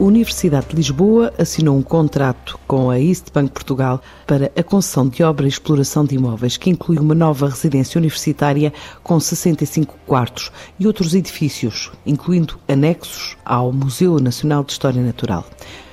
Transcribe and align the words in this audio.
Universidade 0.00 0.68
de 0.68 0.76
Lisboa 0.76 1.30
assinou 1.36 1.76
um 1.76 1.82
contrato 1.82 2.58
com 2.66 2.88
a 2.88 2.98
East 2.98 3.26
Bank 3.34 3.52
Portugal 3.52 4.00
para 4.26 4.50
a 4.56 4.62
concessão 4.62 5.06
de 5.06 5.22
obra 5.22 5.44
e 5.44 5.50
exploração 5.50 6.06
de 6.06 6.14
imóveis, 6.14 6.56
que 6.56 6.70
inclui 6.70 6.98
uma 6.98 7.14
nova 7.14 7.50
residência 7.50 7.98
universitária 7.98 8.72
com 9.02 9.20
65 9.20 9.94
quartos 10.06 10.50
e 10.78 10.86
outros 10.86 11.14
edifícios, 11.14 11.92
incluindo 12.06 12.58
anexos 12.66 13.36
ao 13.44 13.70
Museu 13.74 14.18
Nacional 14.18 14.64
de 14.64 14.72
História 14.72 15.02
Natural. 15.02 15.44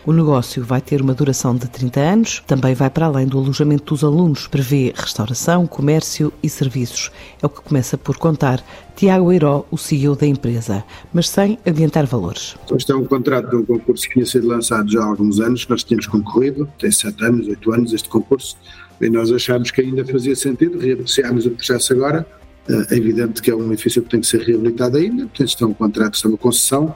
O 0.07 0.13
negócio 0.13 0.63
vai 0.63 0.79
ter 0.79 1.01
uma 1.01 1.13
duração 1.13 1.53
de 1.53 1.67
30 1.67 1.99
anos, 1.99 2.43
também 2.47 2.73
vai 2.73 2.89
para 2.89 3.07
além 3.07 3.27
do 3.27 3.37
alojamento 3.37 3.93
dos 3.93 4.05
alunos, 4.05 4.47
prevê 4.47 4.93
restauração, 4.95 5.67
comércio 5.67 6.31
e 6.41 6.47
serviços. 6.47 7.11
É 7.43 7.45
o 7.45 7.49
que 7.49 7.59
começa 7.59 7.97
por 7.97 8.15
contar 8.15 8.63
Tiago 8.95 9.33
Eiró, 9.33 9.65
o 9.69 9.77
CEO 9.77 10.15
da 10.15 10.25
empresa, 10.25 10.81
mas 11.13 11.27
sem 11.27 11.59
adiantar 11.65 12.05
valores. 12.05 12.55
Este 12.73 12.93
é 12.93 12.95
um 12.95 13.03
contrato 13.03 13.49
de 13.49 13.57
um 13.57 13.65
concurso 13.65 14.07
que 14.07 14.13
tinha 14.13 14.25
sido 14.25 14.47
lançado 14.47 14.89
já 14.89 15.01
há 15.01 15.05
alguns 15.07 15.41
anos, 15.41 15.67
nós 15.67 15.83
tínhamos 15.83 16.07
concorrido, 16.07 16.71
tem 16.79 16.89
7 16.89 17.25
anos, 17.25 17.45
8 17.45 17.73
anos 17.73 17.91
este 17.91 18.07
concurso, 18.07 18.55
e 19.01 19.09
nós 19.09 19.29
achámos 19.29 19.71
que 19.71 19.81
ainda 19.81 20.05
fazia 20.05 20.37
sentido, 20.37 20.79
reapreciámos 20.79 21.45
o 21.45 21.51
processo 21.51 21.91
agora, 21.91 22.25
é 22.69 22.95
evidente 22.95 23.41
que 23.41 23.51
é 23.51 23.55
um 23.55 23.73
edifício 23.73 24.01
que 24.01 24.09
tem 24.09 24.21
que 24.21 24.27
ser 24.27 24.39
reabilitado 24.39 24.95
ainda, 24.95 25.23
portanto, 25.23 25.49
isto 25.49 25.65
é 25.65 25.67
um 25.67 25.73
contrato, 25.73 26.13
isto 26.13 26.27
é 26.27 26.31
uma 26.31 26.37
concessão, 26.37 26.95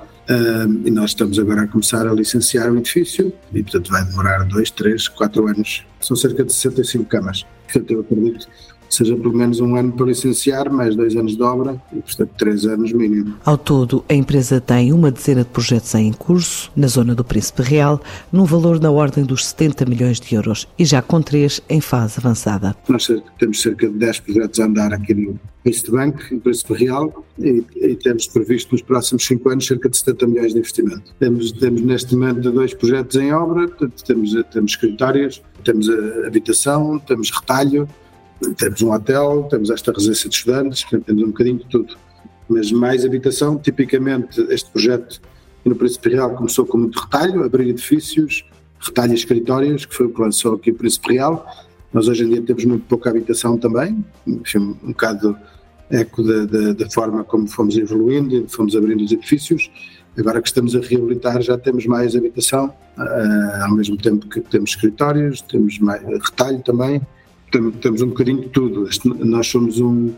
E 0.85 0.91
nós 0.91 1.11
estamos 1.11 1.37
agora 1.39 1.63
a 1.63 1.67
começar 1.67 2.07
a 2.07 2.13
licenciar 2.13 2.71
o 2.71 2.77
edifício 2.77 3.33
e, 3.53 3.63
portanto, 3.63 3.91
vai 3.91 4.05
demorar 4.05 4.43
dois, 4.45 4.71
três, 4.71 5.07
quatro 5.07 5.47
anos. 5.47 5.85
São 6.01 6.15
cerca 6.15 6.43
de 6.43 6.51
65 6.51 7.05
camas. 7.05 7.45
Portanto, 7.67 7.91
eu 7.91 7.99
acredito 8.01 8.47
seja 8.91 9.15
pelo 9.15 9.33
menos 9.33 9.59
um 9.59 9.75
ano 9.75 9.93
para 9.93 10.07
licenciar, 10.07 10.71
mais 10.71 10.95
dois 10.95 11.15
anos 11.15 11.35
de 11.35 11.41
obra 11.41 11.81
e, 11.93 12.01
portanto, 12.01 12.31
três 12.37 12.65
anos 12.65 12.91
mínimo. 12.91 13.35
Ao 13.45 13.57
todo, 13.57 14.03
a 14.09 14.13
empresa 14.13 14.59
tem 14.59 14.91
uma 14.91 15.09
dezena 15.09 15.43
de 15.43 15.49
projetos 15.49 15.95
em 15.95 16.11
curso, 16.11 16.69
na 16.75 16.87
zona 16.87 17.15
do 17.15 17.23
Príncipe 17.23 17.61
Real, 17.61 18.01
num 18.31 18.43
valor 18.43 18.79
na 18.79 18.91
ordem 18.91 19.23
dos 19.23 19.47
70 19.47 19.85
milhões 19.85 20.19
de 20.19 20.35
euros 20.35 20.67
e 20.77 20.85
já 20.85 21.01
com 21.01 21.21
três 21.21 21.61
em 21.69 21.79
fase 21.79 22.19
avançada. 22.19 22.75
Nós 22.89 23.09
temos 23.39 23.61
cerca 23.61 23.87
de 23.87 23.97
10 23.97 24.19
projetos 24.19 24.59
a 24.59 24.65
andar 24.65 24.93
aqui 24.93 25.13
no 25.13 25.39
Príncipe 25.63 25.91
Bank, 25.91 26.33
em 26.33 26.39
Príncipe 26.39 26.73
Real, 26.73 27.25
e, 27.37 27.63
e, 27.75 27.95
temos 27.95 28.27
previsto 28.27 28.71
nos 28.71 28.81
próximos 28.81 29.25
cinco 29.25 29.49
anos 29.49 29.67
cerca 29.67 29.89
de 29.89 29.97
70 29.97 30.27
milhões 30.27 30.53
de 30.53 30.59
investimento. 30.59 31.13
Temos, 31.19 31.51
temos 31.51 31.81
neste 31.81 32.15
momento 32.15 32.51
dois 32.51 32.73
projetos 32.73 33.15
em 33.15 33.31
obra, 33.31 33.69
temos, 34.05 34.35
temos 34.51 34.71
escritórios, 34.71 35.41
temos 35.63 35.87
habitação, 36.25 36.99
temos 36.99 37.31
retalho, 37.31 37.87
temos 38.57 38.81
um 38.81 38.91
hotel, 38.91 39.47
temos 39.49 39.69
esta 39.69 39.91
residência 39.91 40.29
de 40.29 40.35
estudantes, 40.35 40.85
temos 41.05 41.23
um 41.23 41.27
bocadinho 41.27 41.57
de 41.57 41.65
tudo. 41.65 41.95
Mas 42.49 42.71
mais 42.71 43.05
habitação, 43.05 43.57
tipicamente 43.57 44.41
este 44.49 44.69
projeto 44.71 45.21
no 45.63 45.75
Príncipe 45.75 46.09
Real 46.09 46.31
começou 46.31 46.65
com 46.65 46.77
muito 46.77 46.99
retalho, 46.99 47.43
abrir 47.43 47.69
edifícios, 47.69 48.45
retalho 48.79 49.13
escritórios, 49.13 49.85
que 49.85 49.95
foi 49.95 50.07
o 50.07 50.09
que 50.09 50.21
lançou 50.21 50.55
aqui 50.55 50.71
o 50.71 50.75
Príncipe 50.75 51.13
Real. 51.13 51.45
Nós 51.93 52.07
hoje 52.07 52.23
em 52.23 52.29
dia 52.29 52.41
temos 52.41 52.65
muito 52.65 52.85
pouca 52.87 53.09
habitação 53.09 53.57
também, 53.57 54.03
enfim, 54.25 54.75
um 54.83 54.87
bocado 54.87 55.37
eco 55.89 56.23
da, 56.23 56.73
da, 56.73 56.89
forma 56.89 57.23
como 57.23 57.47
fomos 57.47 57.77
evoluindo 57.77 58.35
e 58.35 58.47
fomos 58.47 58.75
abrindo 58.75 59.03
os 59.03 59.11
edifícios. 59.11 59.69
Agora 60.17 60.41
que 60.41 60.47
estamos 60.47 60.75
a 60.75 60.79
reabilitar 60.81 61.41
já 61.41 61.57
temos 61.57 61.85
mais 61.85 62.15
habitação, 62.15 62.73
uh, 62.97 63.63
ao 63.63 63.71
mesmo 63.71 63.95
tempo 63.97 64.27
que 64.27 64.41
temos 64.41 64.71
escritórios, 64.71 65.41
temos 65.41 65.79
mais 65.79 66.01
retalho 66.03 66.59
também, 66.59 67.01
temos 67.81 68.01
um 68.01 68.07
bocadinho 68.07 68.41
de 68.41 68.49
tudo. 68.49 68.89
Nós 69.25 69.47
somos 69.47 69.79
um, 69.79 70.13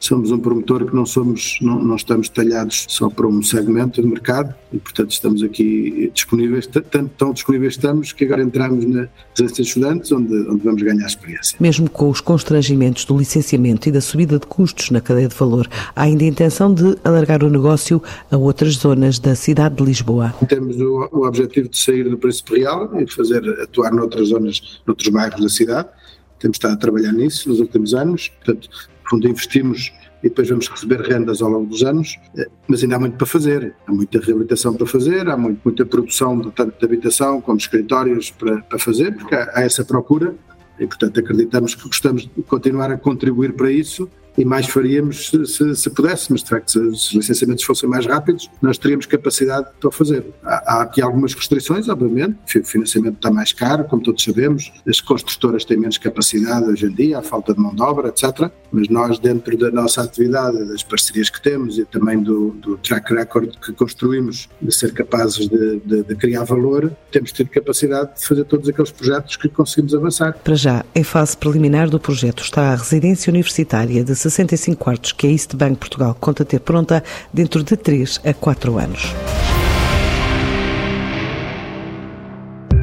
somos 0.00 0.30
um 0.30 0.38
promotor 0.38 0.86
que 0.86 0.94
não 0.94 1.04
somos, 1.04 1.58
não, 1.60 1.82
não 1.82 1.96
estamos 1.96 2.28
talhados 2.28 2.86
só 2.88 3.08
para 3.10 3.26
um 3.26 3.42
segmento 3.42 4.00
de 4.00 4.08
mercado 4.08 4.54
e, 4.72 4.78
portanto, 4.78 5.10
estamos 5.10 5.42
aqui 5.42 6.10
disponíveis, 6.14 6.66
tanto 6.66 7.10
tão 7.16 7.32
disponíveis 7.32 7.74
estamos 7.74 8.12
que 8.12 8.24
agora 8.24 8.42
entramos 8.42 8.84
na 8.84 9.08
residência 9.34 9.62
de 9.62 9.68
estudantes, 9.68 10.12
onde, 10.12 10.34
onde 10.48 10.62
vamos 10.62 10.82
ganhar 10.82 11.06
experiência. 11.06 11.56
Mesmo 11.60 11.88
com 11.90 12.10
os 12.10 12.20
constrangimentos 12.20 13.04
do 13.04 13.16
licenciamento 13.16 13.88
e 13.88 13.92
da 13.92 14.00
subida 14.00 14.38
de 14.38 14.46
custos 14.46 14.90
na 14.90 15.00
cadeia 15.00 15.28
de 15.28 15.34
valor, 15.34 15.68
há 15.94 16.02
ainda 16.02 16.24
a 16.24 16.28
intenção 16.28 16.72
de 16.72 16.96
alargar 17.02 17.42
o 17.42 17.50
negócio 17.50 18.02
a 18.30 18.36
outras 18.36 18.74
zonas 18.74 19.18
da 19.18 19.34
cidade 19.34 19.76
de 19.76 19.84
Lisboa. 19.84 20.34
Temos 20.48 20.76
o, 20.76 21.08
o 21.12 21.26
objetivo 21.26 21.68
de 21.68 21.78
sair 21.78 22.08
do 22.08 22.18
Príncipe 22.18 22.58
Real 22.58 22.90
e 23.00 23.10
fazer 23.10 23.42
atuar 23.62 23.92
noutras 23.92 24.28
zonas, 24.28 24.80
noutros 24.86 25.08
bairros 25.08 25.40
da 25.40 25.48
cidade 25.48 25.88
temos 26.38 26.56
estado 26.56 26.74
a 26.74 26.76
trabalhar 26.76 27.12
nisso 27.12 27.48
nos 27.48 27.60
últimos 27.60 27.94
anos, 27.94 28.28
portanto, 28.28 28.68
fundo 29.08 29.28
investimos 29.28 29.92
e 30.22 30.28
depois 30.28 30.48
vamos 30.48 30.68
receber 30.68 31.00
rendas 31.00 31.40
ao 31.40 31.48
longo 31.48 31.66
dos 31.66 31.82
anos, 31.82 32.18
eh, 32.36 32.48
mas 32.66 32.82
ainda 32.82 32.96
há 32.96 32.98
muito 32.98 33.16
para 33.16 33.26
fazer, 33.26 33.74
há 33.86 33.92
muita 33.92 34.18
reabilitação 34.20 34.74
para 34.74 34.86
fazer, 34.86 35.28
há 35.28 35.36
muito, 35.36 35.60
muita 35.64 35.86
produção 35.86 36.38
de, 36.40 36.50
tanto 36.50 36.78
de 36.78 36.84
habitação 36.84 37.40
como 37.40 37.56
de 37.56 37.64
escritórios 37.64 38.30
para, 38.30 38.60
para 38.62 38.78
fazer, 38.78 39.14
porque 39.14 39.34
há, 39.34 39.50
há 39.54 39.62
essa 39.62 39.84
procura 39.84 40.34
e, 40.78 40.86
portanto, 40.86 41.20
acreditamos 41.20 41.74
que 41.74 41.84
gostamos 41.84 42.22
de 42.22 42.42
continuar 42.42 42.90
a 42.90 42.98
contribuir 42.98 43.52
para 43.54 43.70
isso 43.70 44.08
e 44.38 44.44
mais 44.44 44.66
faríamos 44.66 45.30
se, 45.30 45.46
se, 45.46 45.74
se 45.74 45.90
pudéssemos. 45.90 46.42
De 46.42 46.48
facto, 46.48 46.70
se 46.70 46.78
os 46.78 47.12
licenciamentos 47.12 47.64
fossem 47.64 47.88
mais 47.88 48.06
rápidos, 48.06 48.48
nós 48.62 48.78
teríamos 48.78 49.04
capacidade 49.04 49.66
para 49.80 49.90
fazer. 49.90 50.24
Há, 50.44 50.74
há, 50.74 50.82
aqui 50.82 51.02
algumas 51.02 51.34
restrições, 51.34 51.88
obviamente, 51.88 52.36
o 52.58 52.64
financiamento 52.64 53.16
está 53.16 53.30
mais 53.30 53.52
caro, 53.52 53.84
como 53.84 54.00
todos 54.00 54.22
sabemos, 54.22 54.72
as 54.86 55.00
construtoras 55.00 55.64
têm 55.64 55.76
menos 55.76 55.98
capacidade 55.98 56.64
hoje 56.66 56.86
em 56.86 56.94
dia, 56.94 57.18
há 57.18 57.22
falta 57.22 57.52
de 57.52 57.60
mão 57.60 57.74
de 57.74 57.82
obra, 57.82 58.08
etc. 58.08 58.50
Mas 58.70 58.88
nós, 58.88 59.18
dentro 59.18 59.56
da 59.56 59.70
nossa 59.70 60.02
atividade, 60.02 60.64
das 60.66 60.82
parcerias 60.82 61.28
que 61.28 61.42
temos 61.42 61.78
e 61.78 61.84
também 61.84 62.22
do, 62.22 62.50
do 62.50 62.76
track 62.78 63.12
record 63.12 63.56
que 63.58 63.72
construímos 63.72 64.48
de 64.62 64.72
ser 64.72 64.92
capazes 64.92 65.48
de, 65.48 65.80
de, 65.80 66.02
de 66.04 66.14
criar 66.14 66.44
valor, 66.44 66.92
temos 67.10 67.32
tido 67.32 67.48
capacidade 67.50 68.14
de 68.14 68.24
fazer 68.24 68.44
todos 68.44 68.68
aqueles 68.68 68.92
projetos 68.92 69.36
que 69.36 69.48
conseguimos 69.48 69.94
avançar. 69.94 70.38
Para 70.44 70.54
já, 70.54 70.84
em 70.94 71.02
fase 71.02 71.36
preliminar 71.36 71.90
do 71.90 71.98
projeto 71.98 72.42
está 72.42 72.72
a 72.72 72.76
residência 72.76 73.30
universitária 73.30 74.04
de 74.04 74.14
65 74.30 74.76
quartos 74.76 75.12
que 75.12 75.26
a 75.26 75.30
East 75.30 75.54
Bank 75.54 75.76
Portugal 75.76 76.16
conta 76.18 76.44
ter 76.44 76.60
pronta 76.60 77.02
dentro 77.32 77.62
de 77.62 77.76
3 77.76 78.20
a 78.24 78.34
4 78.34 78.78
anos. 78.78 79.14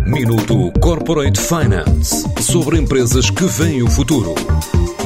Minuto 0.06 0.72
Corporate 0.80 1.40
Finance 1.40 2.26
sobre 2.40 2.78
empresas 2.78 3.30
que 3.30 3.46
veem 3.46 3.82
o 3.82 3.90
futuro. 3.90 4.36